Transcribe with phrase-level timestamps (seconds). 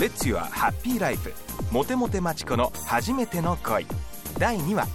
[0.00, 1.30] レッツユアハッピーライフ
[1.70, 3.86] モテモテマチコの初めての恋。
[4.38, 4.88] 第2話。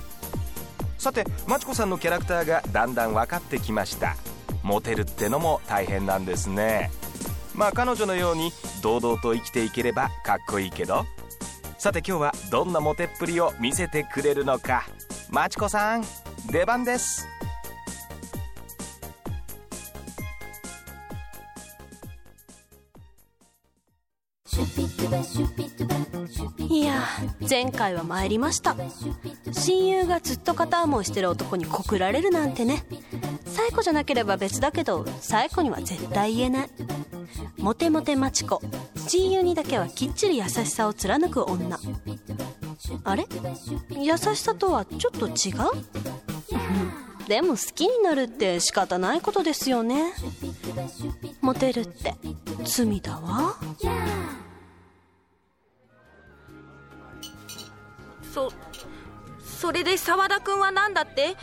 [0.97, 4.15] さてマチコさんのキャラクターがだんだん分かってきました。
[4.63, 6.90] モテるってのも大変なんですね。
[7.54, 11.05] まあ彼女のように堂々と生きていければかっこいいけど。
[11.77, 14.87] さて今日はどんなモテっぷりを見せてくれるのか。
[15.29, 16.03] マチコさん
[16.51, 17.27] 出番です。
[26.70, 27.03] いや
[27.49, 28.75] 前回は参りました。
[29.52, 32.85] 親友がずっと片思いしてる男に告られるなんてね。
[33.45, 36.70] サイコじゃなければ別だけどサイコには絶対言えない。
[37.57, 38.61] モテモテマチコ。
[39.07, 41.77] 親友にだけはきっちり優しさを貫く女。
[43.03, 43.27] あれ？
[43.91, 45.72] 優しさとはちょっと違う、
[47.19, 50.13] うん、でも好きになるって仕方ないことですよね。
[51.41, 52.16] モテるって
[52.63, 53.55] 罪だわ。
[58.36, 58.52] そ
[59.39, 61.38] それで澤田君は何だって？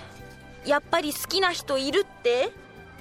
[0.66, 2.52] やっぱり好きな人いるって？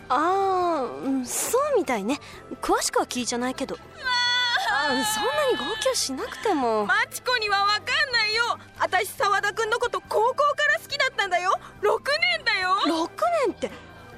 [0.08, 2.18] ああ、うん、そうみたいね。
[2.62, 3.76] 詳しくは聞いちゃないけど。
[3.76, 6.86] あそんなに号泣しなくても。
[6.86, 8.58] マチコには分かんないよ。
[8.80, 11.60] 私澤田君のこと高校から好きだったんだよ。
[11.82, 12.00] 6
[12.38, 12.70] 年だよ。
[12.86, 13.10] 6
[13.48, 13.70] 年って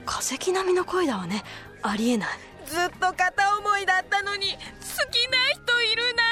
[0.06, 1.44] 化石並みの声だわね。
[1.82, 2.30] ありえない。
[2.68, 4.58] ずっと片思いだったのに好
[5.12, 6.23] きな人いるな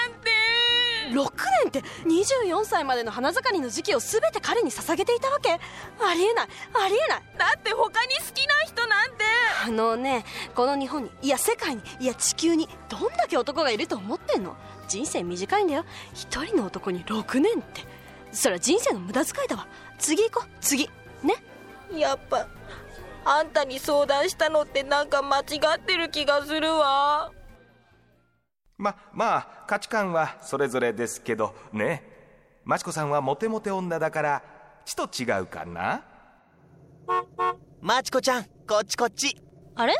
[1.12, 1.30] 6
[1.64, 5.52] 年って24歳までの花盛りの時期を全て彼に捧げていたわけ？
[5.52, 5.58] あ
[6.14, 6.48] りえない。
[6.74, 7.24] ありえない。
[7.38, 9.24] だって他に好きな人なんて。
[9.66, 14.56] あのねこの日本にいや世界にいや地球にどんだけ男がいると思ってんの？
[14.88, 15.86] 人生短いんだよ。
[16.14, 17.86] 一人の男に6年って。
[18.32, 19.68] それは人生の無駄遣いだわ。
[20.00, 20.50] 次行こう。
[20.62, 20.90] 次。
[21.24, 21.36] ね？
[21.94, 22.48] やっぱ
[23.26, 27.32] あんたに相談したのってなんか間違ってる気がするわ。
[28.82, 32.04] ままあ価値観はそれぞれですけどね。
[32.64, 34.44] マチコさんはモテモテ女だから
[34.86, 36.04] ちと違うかな？
[37.80, 39.38] マチコちゃんこっちこっち。
[39.76, 39.96] あれ？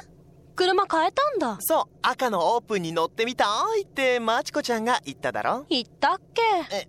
[0.56, 1.58] 車変えたんだ。
[1.60, 3.46] そう赤のオープンに乗ってみた
[3.78, 5.66] いってマチコちゃんが言っただろ。
[5.70, 6.42] 言ったっけ？
[6.76, 6.88] え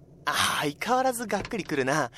[0.60, 2.10] 相変わらずがっくりくるな。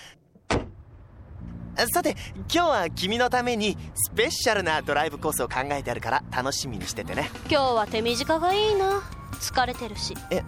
[1.93, 7.31] さて今日は君のためにスペシャルなドライブコースを考えてあるから楽しみにしててね。
[7.51, 9.03] 今日は手短がいいな
[9.34, 10.17] 疲れてるし。
[10.31, 10.43] え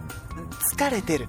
[0.75, 1.29] 疲れてる。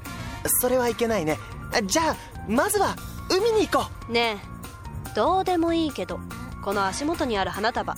[0.62, 1.38] それはいけないね。
[1.86, 2.16] じゃあ
[2.48, 2.96] まずは
[3.30, 4.12] 海に行こう。
[4.12, 5.16] ねえ。
[5.16, 6.20] どうでもいいけど
[6.64, 7.96] この足元にある花束。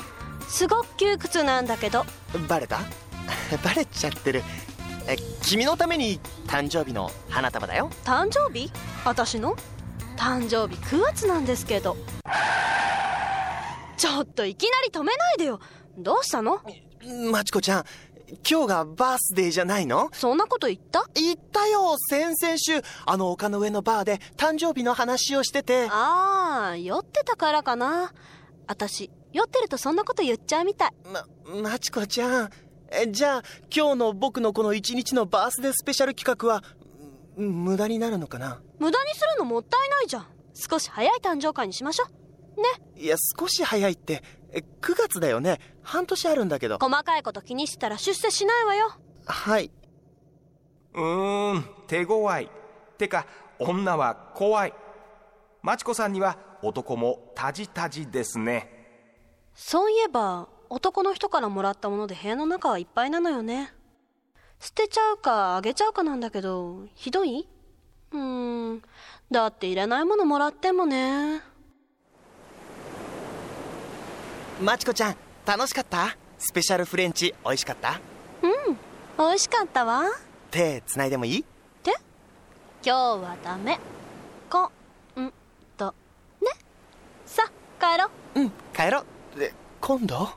[0.47, 2.05] すごく窮屈なんだけど。
[2.47, 2.79] バレた？
[3.63, 4.43] バレちゃってる。
[5.07, 7.89] え君のために誕生日の花束だよ。
[8.03, 8.71] 誕生日？
[9.05, 9.55] 私の？
[10.17, 11.97] 誕生日9月なんですけど。
[13.97, 15.59] ちょっといきなり止めないでよ。
[15.97, 16.61] どうしたの？
[17.31, 17.83] マチコちゃん
[18.49, 20.09] 今日がバースデーじゃないの？
[20.13, 21.05] そんなこと言った？
[21.15, 22.81] 言ったよ先々週。
[23.05, 25.87] あの丘の上のバーで誕生日の話をしてて。
[25.89, 28.13] ああ酔ってたからかな。
[28.67, 30.91] 私酔ってるとそんなこと言っちゃうみたい。
[31.11, 31.25] ま
[31.61, 32.49] マチコちゃん。
[32.91, 33.43] えじゃあ
[33.75, 36.63] 今日の僕のこの一日のバースデースペシャル企画は
[37.35, 38.61] 無駄になるのかな？
[38.79, 40.27] 無駄にするのもったいないじゃん。
[40.53, 42.07] 少し早い誕生会にしましょう
[42.59, 42.67] ね。
[42.95, 44.23] いや少し早いって。
[44.51, 45.59] 9月だよね。
[45.83, 46.77] 半年あるんだけど。
[46.79, 48.91] 細かいこと気にしてたら出世しないわよ。
[49.25, 49.71] はい。
[50.93, 52.49] うーん手強い。
[52.97, 53.27] てか
[53.59, 54.73] 女は怖い。
[55.61, 58.71] マチコさんには男もタジタジですね。
[59.53, 63.73] そういえば男の人からもらったもので部屋の中はいっぱいなのよね。
[64.59, 67.47] 捨てちゃうかあげちゃうかなんだけどひどい？
[68.11, 68.81] うーん。
[69.29, 71.41] だっていらないものもらってもね
[74.61, 75.15] マチコちゃん
[75.45, 76.17] 楽しかった？
[76.37, 78.01] スペシャルフレンチ美味しかった？
[78.41, 78.77] うん
[79.17, 80.03] 美味しかったわ。
[80.51, 81.45] 手つないでもいい？
[81.81, 82.01] 手今
[82.83, 83.79] 日はダメ。
[84.49, 84.71] こ
[85.19, 85.31] ん
[85.77, 85.93] と
[86.41, 86.47] ね。
[87.25, 87.43] さ
[87.79, 88.41] 帰ろう。
[88.41, 89.05] うん帰ろ
[89.35, 89.39] う。
[89.39, 90.29] で今度？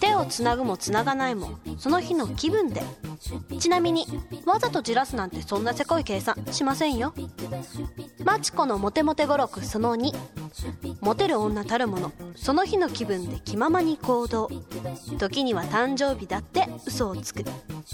[0.00, 2.82] 手をつなぐもつながないもその日の気分で。
[3.58, 4.06] ちなみに
[4.46, 7.12] わざとじらすなんてそんなせこい計算しませんよ。
[8.24, 10.12] マチコのモテモテ語録その2
[11.00, 14.50] モテる女たるものその日の気分で気ままに行動。
[15.18, 17.44] 時には誕生日だって嘘をつく。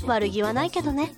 [0.07, 1.15] 悪気はないけどね。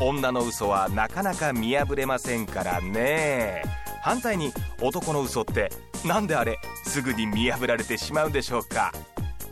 [0.00, 3.83] 女の嘘はなかなか見破れませんからね。
[4.04, 4.52] 反対に
[4.82, 5.72] 男の嘘って
[6.04, 8.92] 何であれすぐに見破られてしまうんでしょうか？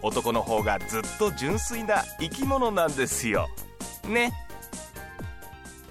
[0.03, 3.49] 男の方がずっと純粋な生き物なんですよ。
[4.07, 4.35] ね。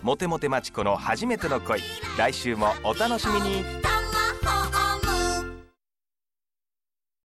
[0.03, 1.81] モテモテマチコの初めての恋。
[2.19, 3.90] 来週もお楽しみに。